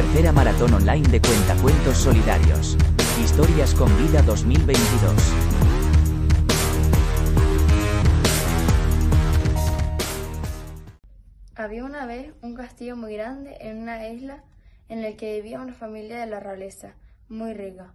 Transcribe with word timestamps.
Tercera 0.00 0.32
maratón 0.32 0.72
online 0.72 1.06
de 1.10 1.20
cuentacuentos 1.20 1.98
solidarios. 1.98 2.78
Historias 3.22 3.74
con 3.74 3.94
vida 3.98 4.22
2022. 4.22 5.12
Había 11.54 11.84
una 11.84 12.06
vez 12.06 12.32
un 12.40 12.54
castillo 12.54 12.96
muy 12.96 13.12
grande 13.12 13.58
en 13.60 13.82
una 13.82 14.08
isla 14.08 14.42
en 14.88 15.04
el 15.04 15.16
que 15.16 15.34
vivía 15.34 15.60
una 15.60 15.74
familia 15.74 16.18
de 16.20 16.26
la 16.28 16.40
realeza, 16.40 16.94
muy 17.28 17.52
rica. 17.52 17.92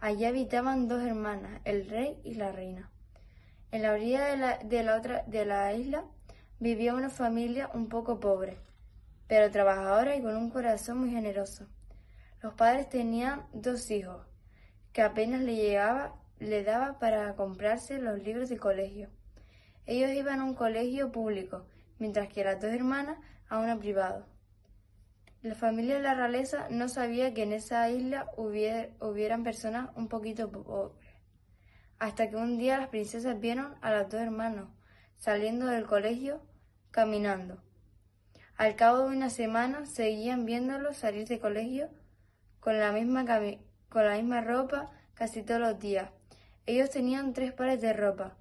Allí 0.00 0.24
habitaban 0.24 0.88
dos 0.88 1.04
hermanas, 1.04 1.60
el 1.64 1.88
rey 1.88 2.18
y 2.24 2.34
la 2.34 2.50
reina. 2.50 2.90
En 3.70 3.82
la 3.82 3.92
orilla 3.92 4.24
de 4.24 4.82
la, 4.82 4.96
otra 4.96 5.22
de 5.28 5.44
la 5.44 5.72
isla 5.72 6.02
vivía 6.58 6.94
una 6.94 7.10
familia 7.10 7.70
un 7.74 7.88
poco 7.88 8.18
pobre, 8.18 8.58
pero 9.26 9.50
trabajadora 9.50 10.16
y 10.16 10.22
con 10.22 10.36
un 10.36 10.50
corazón 10.50 10.98
muy 10.98 11.10
generoso. 11.10 11.66
Los 12.42 12.54
padres 12.54 12.88
tenían 12.88 13.46
dos 13.52 13.90
hijos, 13.90 14.26
que 14.92 15.02
apenas 15.02 15.40
le 15.42 15.56
llegaba, 15.56 16.14
le 16.38 16.62
daba 16.62 16.98
para 16.98 17.34
comprarse 17.36 17.98
los 17.98 18.22
libros 18.22 18.48
de 18.48 18.58
colegio. 18.58 19.08
Ellos 19.86 20.10
iban 20.12 20.40
a 20.40 20.44
un 20.44 20.54
colegio 20.54 21.10
público, 21.12 21.66
mientras 21.98 22.28
que 22.28 22.44
las 22.44 22.60
dos 22.60 22.70
hermanas 22.70 23.18
a 23.48 23.58
uno 23.58 23.78
privado. 23.78 24.26
La 25.42 25.54
familia 25.54 25.96
de 25.96 26.02
la 26.02 26.14
realeza 26.14 26.68
no 26.70 26.88
sabía 26.88 27.34
que 27.34 27.42
en 27.42 27.52
esa 27.52 27.90
isla 27.90 28.30
hubieran 28.36 29.44
personas 29.44 29.90
un 29.94 30.08
poquito 30.08 30.50
pobres, 30.50 31.06
hasta 31.98 32.30
que 32.30 32.36
un 32.36 32.56
día 32.56 32.78
las 32.78 32.88
princesas 32.88 33.38
vieron 33.38 33.74
a 33.82 33.92
los 33.92 34.08
dos 34.08 34.20
hermanos 34.20 34.68
saliendo 35.16 35.66
del 35.66 35.86
colegio 35.86 36.42
caminando. 36.90 37.62
Al 38.56 38.76
cabo 38.76 39.00
de 39.00 39.16
una 39.16 39.30
semana 39.30 39.84
seguían 39.84 40.46
viéndolos 40.46 40.96
salir 40.96 41.26
del 41.26 41.40
colegio 41.40 41.88
con 42.60 42.78
la 42.78 42.92
misma, 42.92 43.24
con 43.88 44.04
la 44.04 44.14
misma 44.14 44.40
ropa 44.42 44.92
casi 45.14 45.42
todos 45.42 45.60
los 45.60 45.80
días. 45.80 46.10
Ellos 46.66 46.90
tenían 46.90 47.32
tres 47.32 47.52
pares 47.52 47.80
de 47.80 47.92
ropa 47.92 48.36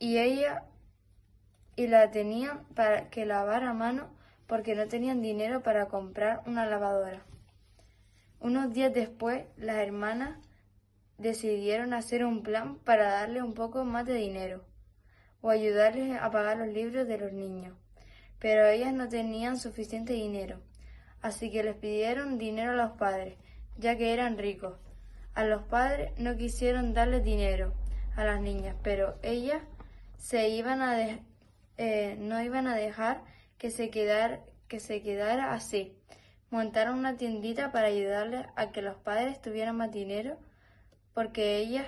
y 0.00 0.18
ella 0.18 0.64
y 1.76 1.86
la 1.86 2.10
tenían 2.10 2.64
para 2.74 3.08
que 3.08 3.24
lavar 3.24 3.62
a 3.62 3.72
mano 3.72 4.10
porque 4.48 4.74
no 4.74 4.88
tenían 4.88 5.22
dinero 5.22 5.62
para 5.62 5.86
comprar 5.86 6.42
una 6.44 6.66
lavadora. 6.66 7.22
Unos 8.40 8.74
días 8.74 8.92
después, 8.92 9.44
las 9.56 9.76
hermanas 9.76 10.36
decidieron 11.18 11.94
hacer 11.94 12.24
un 12.24 12.42
plan 12.42 12.78
para 12.78 13.12
darle 13.12 13.42
un 13.42 13.54
poco 13.54 13.84
más 13.84 14.06
de 14.06 14.14
dinero 14.14 14.64
o 15.40 15.50
ayudarles 15.50 16.20
a 16.20 16.30
pagar 16.32 16.58
los 16.58 16.68
libros 16.68 17.06
de 17.06 17.18
los 17.18 17.32
niños. 17.32 17.76
Pero 18.42 18.66
ellas 18.66 18.92
no 18.92 19.08
tenían 19.08 19.56
suficiente 19.56 20.14
dinero, 20.14 20.58
así 21.20 21.48
que 21.52 21.62
les 21.62 21.76
pidieron 21.76 22.38
dinero 22.38 22.72
a 22.72 22.74
los 22.74 22.90
padres, 22.98 23.36
ya 23.78 23.96
que 23.96 24.12
eran 24.12 24.36
ricos. 24.36 24.74
A 25.32 25.44
los 25.44 25.62
padres 25.62 26.10
no 26.18 26.36
quisieron 26.36 26.92
darles 26.92 27.22
dinero 27.22 27.72
a 28.16 28.24
las 28.24 28.40
niñas, 28.40 28.74
pero 28.82 29.14
ellas 29.22 29.62
se 30.18 30.48
iban 30.48 30.82
a 30.82 30.98
eh, 31.78 32.16
no 32.18 32.42
iban 32.42 32.66
a 32.66 32.74
dejar 32.74 33.22
que 33.58 33.70
se, 33.70 33.90
que 33.90 34.80
se 34.80 35.02
quedara 35.02 35.54
así. 35.54 35.96
Montaron 36.50 36.98
una 36.98 37.16
tiendita 37.16 37.70
para 37.70 37.86
ayudarles 37.86 38.44
a 38.56 38.72
que 38.72 38.82
los 38.82 38.96
padres 38.96 39.40
tuvieran 39.40 39.76
más 39.76 39.92
dinero, 39.92 40.36
porque 41.14 41.58
ellas 41.58 41.86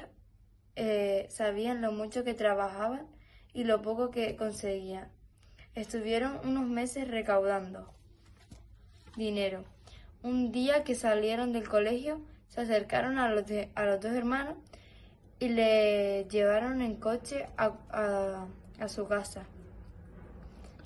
eh, 0.77 1.27
sabían 1.31 1.83
lo 1.83 1.91
mucho 1.91 2.23
que 2.23 2.35
trabajaban 2.35 3.09
y 3.53 3.65
lo 3.65 3.83
poco 3.83 4.13
que 4.13 4.37
conseguían. 4.37 5.14
Estuvieron 5.75 6.41
unos 6.45 6.67
meses 6.67 7.09
recaudando 7.09 7.93
dinero. 9.17 9.65
Un 10.23 10.53
día 10.53 10.85
que 10.85 10.95
salieron 10.95 11.53
del 11.53 11.69
colegio, 11.69 12.21
se 12.49 12.63
acercaron 12.63 13.19
a 13.19 13.29
los, 13.29 13.45
a 13.75 13.85
los 13.85 14.01
dos 14.01 14.13
hermanos 14.13 14.57
y 15.39 15.49
le 15.49 16.27
llevaron 16.31 16.81
en 16.81 16.97
coche 16.97 17.47
a, 17.57 18.47
a 18.79 18.89
su 18.89 19.07
casa 19.07 19.47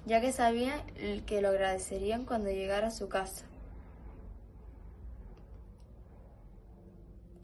ya 0.09 0.23
que 0.23 0.33
sabían 0.33 0.81
que 1.27 1.43
lo 1.43 1.51
agradecerían 1.51 2.25
cuando 2.25 2.51
llegara 2.51 2.87
a 2.89 2.91
su 2.91 3.11
casa. 3.11 3.45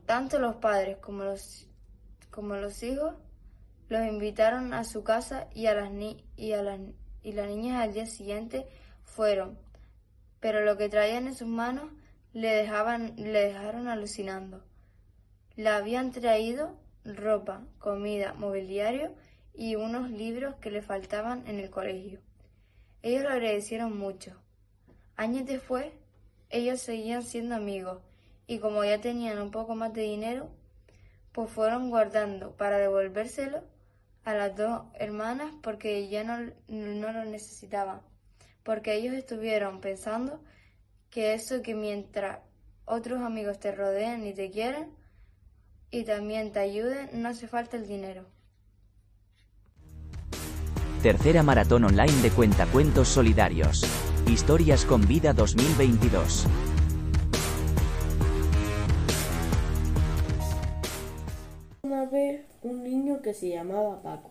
Tanto 0.07 0.39
los 0.39 0.57
padres 0.57 0.97
como 0.97 1.25
los, 1.25 1.69
como 2.31 2.55
los 2.57 2.83
hijos 2.83 3.15
los 3.91 4.07
invitaron 4.07 4.73
a 4.73 4.85
su 4.85 5.05
casa 5.05 5.47
y, 5.55 5.67
a 5.67 5.75
las 5.75 5.91
a 5.91 6.63
las, 6.63 6.81
y 7.25 7.33
las 7.33 7.49
niñas 7.49 7.83
al 7.83 7.93
día 7.93 8.07
siguiente 8.07 8.67
fueron, 9.05 9.59
pero 10.39 10.61
lo 10.61 10.77
que 10.77 10.89
traían 10.89 11.27
en 11.27 11.35
sus 11.35 11.49
manos 11.49 11.91
le, 12.33 12.49
dejaban, 12.49 13.15
le 13.17 13.47
dejaron 13.49 13.89
alucinando. 13.89 14.63
Le 15.57 15.71
habían 15.71 16.13
traído 16.13 16.77
ropa, 17.05 17.63
comida, 17.79 18.35
mobiliario 18.35 19.15
y 19.55 19.77
unos 19.77 20.11
libros 20.11 20.55
que 20.57 20.71
le 20.71 20.83
faltaban 20.83 21.47
en 21.47 21.59
el 21.59 21.71
colegio. 21.71 22.21
Ellos 23.03 23.23
lo 23.23 23.31
agradecieron 23.31 23.97
mucho. 23.97 24.37
Años 25.17 25.47
después, 25.47 25.87
ellos 26.51 26.81
seguían 26.81 27.23
siendo 27.23 27.55
amigos 27.55 28.03
y 28.47 28.59
como 28.59 28.85
ya 28.85 29.01
tenían 29.01 29.41
un 29.41 29.51
poco 29.51 29.75
más 29.75 29.95
de 29.95 30.03
dinero, 30.03 30.51
pues 31.33 31.51
fueron 31.51 31.89
guardando 31.91 32.53
para 32.57 32.79
devolvérselo 32.79 33.63
a 34.25 34.35
las 34.35 34.57
dos 34.57 34.83
hermanas 34.95 35.53
porque 35.63 36.09
ya 36.09 36.25
no, 36.25 36.51
no 36.69 37.13
lo 37.13 37.25
necesitaban. 37.25 38.01
Porque 38.63 38.95
ellos 38.95 39.15
estuvieron 39.15 39.81
pensando 39.81 40.41
que 41.11 41.35
eso 41.35 41.63
que 41.63 41.75
mientras 41.75 42.39
otros 42.87 43.23
amigos 43.23 43.61
te 43.61 43.73
rodeen 43.73 44.27
y 44.27 44.35
te 44.35 44.51
quieren 44.51 44.91
y 45.91 46.05
también 46.05 46.53
te 46.53 46.61
ayuden, 46.61 47.09
no 47.13 47.29
hace 47.29 47.47
falta 47.47 47.77
el 47.77 47.87
dinero. 47.87 48.27
Tercera 51.03 51.43
maratón 51.43 51.85
online 51.85 52.23
de 52.23 52.31
cuentacuentos 52.31 53.09
solidarios. 53.09 53.85
Historias 54.27 54.87
con 54.87 55.07
vida 55.07 55.35
2022. 55.35 56.47
Una 61.85 62.07
vez 62.07 62.41
un 62.63 62.83
niño 62.83 63.21
que 63.21 63.35
se 63.35 63.51
llamaba 63.51 64.01
Paco, 64.01 64.31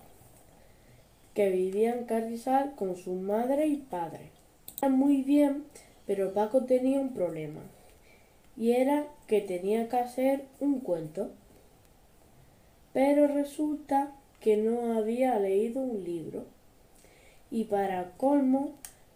que 1.35 1.51
vivía 1.51 1.93
en 1.93 2.05
Carrizal 2.05 2.73
con 2.73 2.95
su 2.95 3.13
madre 3.13 3.67
y 3.67 3.75
padre. 3.75 4.31
Era 4.81 4.89
muy 4.89 5.21
bien, 5.21 5.63
pero 6.07 6.33
Paco 6.33 6.65
tenía 6.65 6.99
un 6.99 7.13
problema, 7.13 7.61
y 8.57 8.71
era 8.71 9.05
que 9.27 9.39
tenía 9.39 9.87
que 9.87 9.97
hacer 9.97 10.45
un 10.59 10.79
cuento. 10.79 11.29
Pero 12.91 13.27
resulta 13.27 14.15
que 14.39 14.57
no 14.57 14.97
había 14.97 15.37
leído 15.37 15.79
un 15.79 16.03
libro 16.03 16.45
y 17.51 17.65
para 17.65 18.13
colmo, 18.17 18.71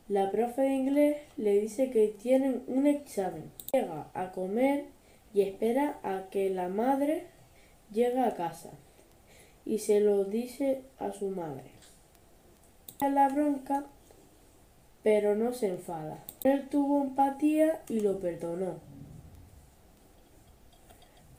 la 0.09 0.29
profe 0.29 0.61
de 0.61 0.75
inglés 0.75 1.17
le 1.37 1.59
dice 1.59 1.89
que 1.89 2.09
tienen 2.21 2.61
un 2.67 2.85
examen. 2.85 3.51
Llega 3.73 4.11
a 4.13 4.31
comer 4.31 4.85
y 5.33 5.41
espera 5.41 5.99
a 6.03 6.29
que 6.29 6.51
la 6.51 6.67
madre 6.67 7.25
llegue 7.91 8.19
a 8.19 8.35
casa 8.35 8.69
y 9.65 9.79
se 9.79 9.99
lo 9.99 10.25
dice 10.25 10.81
a 10.99 11.11
su 11.11 11.29
madre. 11.29 11.71
La 12.99 13.29
bronca, 13.29 13.85
pero 15.03 15.35
no 15.35 15.53
se 15.53 15.67
enfada. 15.67 16.23
Él 16.43 16.67
tuvo 16.69 17.01
empatía 17.01 17.81
y 17.89 17.99
lo 17.99 18.19
perdonó. 18.19 18.75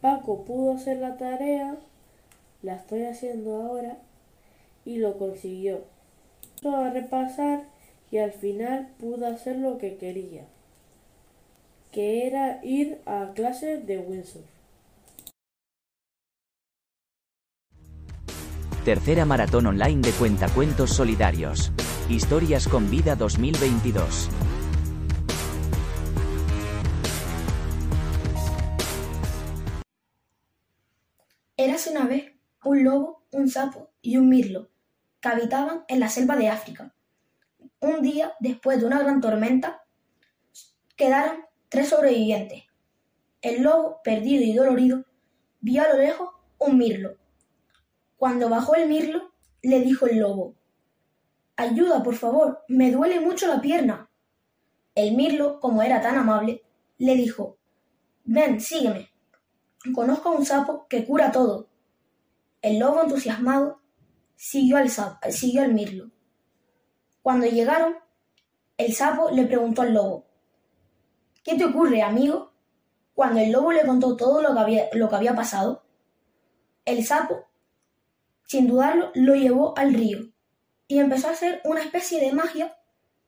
Paco 0.01 0.45
pudo 0.45 0.75
hacer 0.75 0.99
la 0.99 1.17
tarea, 1.17 1.77
la 2.63 2.77
estoy 2.77 3.05
haciendo 3.05 3.57
ahora, 3.57 3.99
y 4.85 4.99
lo 4.99 5.19
consiguió 5.19 5.83
a 6.65 6.91
repasar 6.91 7.65
y 8.11 8.19
al 8.19 8.33
final 8.33 8.89
pude 8.99 9.27
hacer 9.27 9.57
lo 9.57 9.79
que 9.79 9.97
quería, 9.97 10.45
que 11.93 12.27
era 12.27 12.61
ir 12.65 13.01
a 13.07 13.33
clases 13.35 13.87
de 13.87 13.99
Windsor. 13.99 14.58
Tercera 18.89 19.27
maratón 19.27 19.67
online 19.67 20.01
de 20.01 20.13
cuentacuentos 20.13 20.95
solidarios. 20.95 21.73
Historias 22.09 22.67
con 22.67 22.91
vida 22.91 23.17
2022. 23.17 24.31
Érase 31.59 31.91
una 31.91 32.07
vez 32.07 32.33
un 32.65 32.83
lobo, 32.83 33.27
un 33.31 33.51
sapo 33.51 33.91
y 34.01 34.17
un 34.17 34.31
mirlo 34.31 34.71
que 35.21 35.29
habitaban 35.29 35.85
en 35.89 36.01
la 36.01 36.09
selva 36.09 36.37
de 36.37 36.49
África. 36.49 36.95
Un 37.81 38.01
día, 38.01 38.33
después 38.41 38.81
de 38.81 38.87
una 38.87 39.01
gran 39.01 39.21
tormenta, 39.21 39.83
quedaron 40.97 41.45
tres 41.69 41.91
sobrevivientes. 41.91 42.63
El 43.43 43.65
lobo, 43.65 44.01
perdido 44.03 44.43
y 44.45 44.55
dolorido, 44.55 45.05
vio 45.61 45.83
a 45.83 45.89
lo 45.89 45.99
lejos 45.99 46.31
un 46.57 46.79
mirlo. 46.79 47.28
Cuando 48.19 48.49
bajó 48.49 48.75
el 48.75 48.89
mirlo, 48.89 49.33
le 49.63 49.81
dijo 49.81 50.07
el 50.07 50.19
lobo, 50.19 50.57
Ayuda, 51.57 52.03
por 52.03 52.17
favor, 52.17 52.65
me 52.69 52.91
duele 52.91 53.21
mucho 53.21 53.47
la 53.47 53.61
pierna. 53.61 54.11
El 54.97 55.15
mirlo, 55.15 55.61
como 55.61 55.83
era 55.85 56.01
tan 56.01 56.17
amable, 56.17 56.65
le 56.99 57.15
dijo, 57.15 57.59
ven, 58.25 58.61
sígueme. 58.61 59.11
Conozco 59.95 60.31
a 60.31 60.33
un 60.33 60.45
sapo 60.45 60.87
que 60.89 61.07
cura 61.07 61.31
todo. 61.31 61.69
El 62.61 62.81
lobo 62.81 63.03
entusiasmado 63.03 63.81
siguió 64.35 64.79
al, 64.79 64.91
sapo, 64.91 65.31
siguió 65.31 65.63
al 65.63 65.73
mirlo. 65.73 66.11
Cuando 67.23 67.47
llegaron, 67.47 67.95
el 68.77 68.95
sapo 68.95 69.31
le 69.31 69.47
preguntó 69.47 69.83
al 69.83 69.95
lobo, 69.95 70.27
¿Qué 71.45 71.57
te 71.57 71.65
ocurre, 71.65 72.03
amigo? 72.03 72.53
Cuando 73.15 73.39
el 73.39 73.53
lobo 73.53 73.71
le 73.71 73.87
contó 73.87 74.17
todo 74.17 74.43
lo 74.43 74.55
que 74.55 74.61
había, 74.61 74.89
lo 74.93 75.09
que 75.09 75.17
había 75.17 75.37
pasado, 75.37 75.85
el 76.85 77.05
sapo, 77.05 77.48
sin 78.49 78.67
dudarlo, 78.67 79.13
lo 79.15 79.37
llevó 79.37 79.79
al 79.79 79.95
río 79.95 80.33
y 80.89 80.99
empezó 80.99 81.29
a 81.29 81.33
hacer 81.33 81.61
una 81.65 81.83
especie 81.83 82.19
de 82.19 82.33
magia 82.33 82.77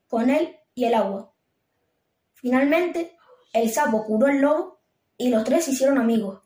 con 0.09 0.31
él 0.31 0.57
y 0.75 0.87
el 0.87 0.95
agua. 0.95 1.35
Finalmente, 2.33 3.19
el 3.53 3.71
sapo 3.71 4.07
curó 4.07 4.29
al 4.29 4.41
lobo 4.41 4.81
y 5.19 5.29
los 5.29 5.45
tres 5.45 5.67
se 5.67 5.73
hicieron 5.73 5.99
amigos. 5.99 6.41